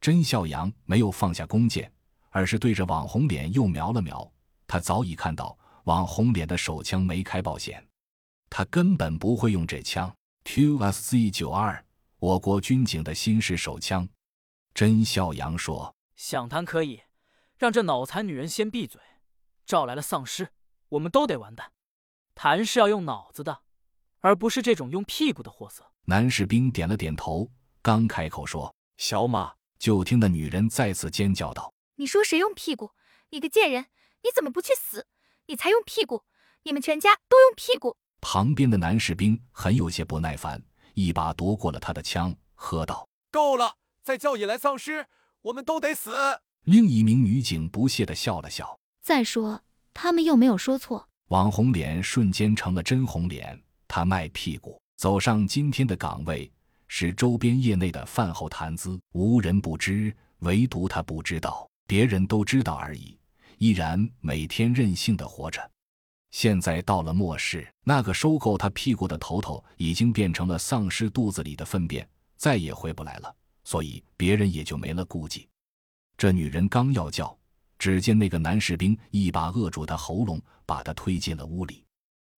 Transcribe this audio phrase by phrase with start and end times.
[0.00, 1.92] 甄孝阳没有放下弓箭，
[2.30, 4.32] 而是对着网红脸又瞄了瞄。
[4.66, 7.86] 他早已看到网红脸的手枪没开保险，
[8.48, 10.10] 他根本不会用这枪。
[10.44, 11.84] QSZ 九二，
[12.18, 14.08] 我国军警的新式手枪。
[14.72, 17.02] 甄孝阳说：“想谈可以，
[17.58, 19.00] 让这脑残女人先闭嘴。
[19.66, 20.48] 招来了丧尸，
[20.90, 21.72] 我们都得完蛋。
[22.34, 23.60] 谈是要用脑子的，
[24.20, 27.50] 而不是这种用屁股的货色。”男士兵点了点头，
[27.82, 32.90] 刚开口说：“小马。”就听那女人再次尖叫道：“你说谁用屁股？
[33.30, 33.86] 你个贱人，
[34.22, 35.06] 你怎么不去死？
[35.46, 36.24] 你才用屁股！
[36.64, 43.76] 你们全家都用屁股！”旁边的男士兵很有些不耐烦，一把夺过了他的枪，喝道：“够了！
[44.02, 45.06] 再叫引来丧尸，
[45.40, 46.12] 我们都得死！”
[46.64, 49.62] 另一名女警不屑地笑了笑：“再说，
[49.94, 56.52] 他们又没有说错。”网红脸瞬间成了真红脸，他卖屁股，走上今天的岗位。
[56.92, 63.16] 是周边业内的饭后谈资，无人不知，唯独他不知道，别人都知道而已，
[63.58, 65.70] 依然每天任性的活着。
[66.32, 72.06] 现在到了末世，那个收购他屁股的头头已经变成了丧尸肚子里的粪便，
[72.36, 75.48] 再也回不来了，所以别人也就没了顾忌。
[76.18, 77.38] 这女人刚要叫，
[77.78, 81.84] 只见那个男士兵一把扼住她喉咙，把她推进了屋里。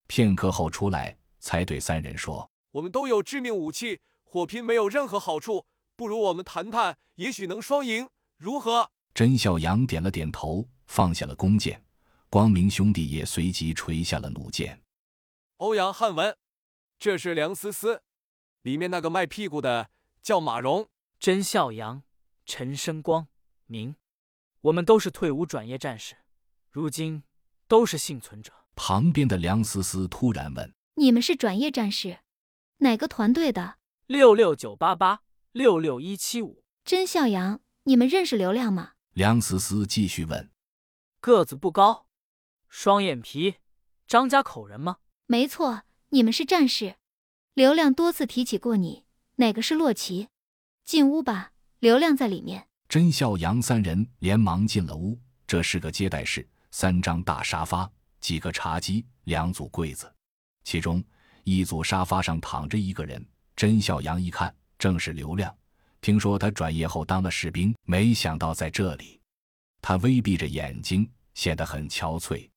[0.08, 3.98] 片刻后出来，才对三人说：“我们都有致命武器。”
[4.33, 8.08] 火拼没有任何好处，不如我们谈谈，也许能双赢，
[8.39, 8.91] 如何？
[9.12, 11.84] 甄孝阳点了点头，放下了弓箭。
[12.30, 14.83] 光明兄弟也随即垂下了弩箭。
[15.58, 16.34] 欧阳汉文，
[16.98, 18.05] 这是梁思思，
[18.62, 19.91] 里面那个卖屁股的
[20.22, 20.89] 叫马蓉。
[21.20, 22.02] 甄孝阳、
[22.46, 23.28] 陈生光
[23.67, 23.96] 明，
[24.62, 26.17] 我们都是退伍转业战士，
[26.70, 27.22] 如今
[27.69, 28.50] 都是幸存者。
[28.77, 32.20] 旁边的梁思思突然问：“你们是转业战士，
[32.78, 33.77] 哪个团队的？”
[34.12, 38.91] 六六九八八六六一七五，甄孝阳，你们认识刘亮吗？
[39.14, 40.50] 梁思思继续问。
[41.18, 42.08] 个子不高，
[42.68, 43.55] 双眼皮，
[44.06, 44.98] 张家口人吗？
[45.24, 46.96] 没错，你们是战士。
[47.55, 49.06] 刘亮多次提起过你。
[49.36, 50.29] 哪个是洛奇？
[50.84, 52.68] 进屋吧，刘亮在里面。
[52.90, 55.18] 甄笑阳三人连忙进了屋。
[55.46, 57.90] 这是个接待室，三张大沙发，
[58.20, 60.14] 几个茶几，两组柜子，
[60.64, 61.02] 其中
[61.44, 63.27] 一组沙发上躺着一个人。
[63.62, 65.56] 甄孝阳一看，正是刘亮。
[66.00, 69.20] 听说他转业后当了士兵，没想到在这里。
[69.80, 72.50] 他微闭着眼睛，显得很憔悴。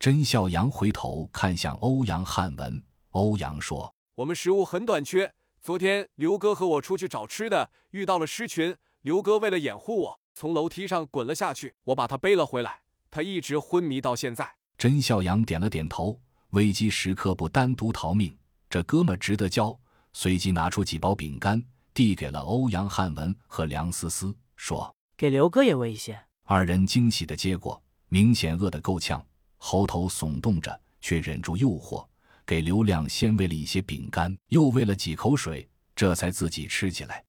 [0.00, 5.32] 甄孝阳回头看向欧阳汉文，欧阳说：“我们食物很短缺。
[5.60, 8.76] 昨天刘哥和我出去找吃的，遇到了狮群。
[9.02, 12.80] 刘哥为了掩护我，从楼梯上滚了下去，我把他背了回来。
[13.12, 16.20] 他一直昏迷到现在。”甄孝阳点了点头。
[16.50, 18.36] 危机时刻不单独逃命，
[18.68, 19.78] 这哥们值得交。
[20.12, 21.62] 随即拿出几包饼干，
[21.94, 29.24] 递给了欧阳汉文和梁思思，说：“给刘哥也喂一些。”二人惊喜的接过，明显饿得够呛，
[29.56, 32.06] 喉头耸动着，却忍住诱惑，
[32.44, 37.24] 给刘亮先喂了一些饼干，又喂了几口水，这才自己吃起来。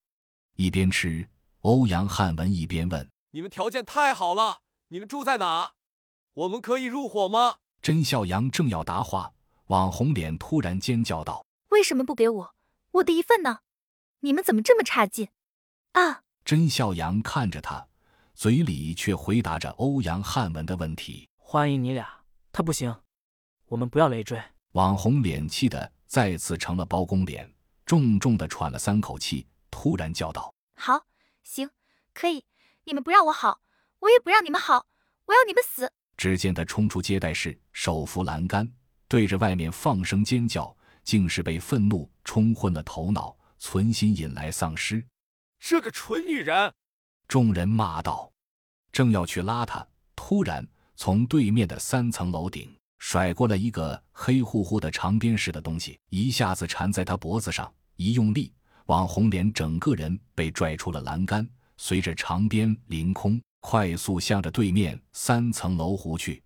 [0.56, 1.28] 一边吃，
[1.62, 5.72] 欧阳汉文一边问：“你们条件太好了，你们住在哪？
[6.34, 9.32] 我们可以入伙吗？”甄笑阳正要答话，
[9.68, 12.56] 网红脸突然尖叫道：“为什么不给我？”
[12.94, 13.62] 我的一份呢？
[14.20, 15.30] 你们怎么这么差劲
[15.94, 16.24] 啊？
[16.46, 17.88] 甄笑阳看着他，
[18.36, 23.02] 嘴里却回答着欧阳汉文的问题：“欢迎你俩，他不行，
[23.66, 24.40] 我们不要累赘。”
[24.74, 27.52] 网红脸气的再次成了包公脸，
[27.86, 31.06] 重重的喘了三口气，突然叫道：“好，
[31.42, 31.72] 行，
[32.14, 32.46] 可以。
[32.84, 33.62] 你们不让我好，
[34.00, 34.86] 我也不让你们好，
[35.26, 38.72] 我要你们死！”只见他冲出接待室，手扶栏杆，
[39.08, 40.78] 对着外面放声尖叫。
[41.04, 45.06] 竟是被愤怒冲昏了头脑，存心引来丧尸。
[45.60, 46.74] 这个蠢女人！
[47.28, 48.32] 众人骂道。
[48.92, 57.74] 正要去拉她，突然从对面的三层楼顶甩过来一个黑乎乎的长鞭似的东西，一下子缠在她脖子上。
[57.96, 58.54] 一用力，
[58.86, 61.48] 网红莲整个人被拽出了栏杆，
[61.78, 66.44] 随着长鞭凌空，快速向着对面三层楼弧去。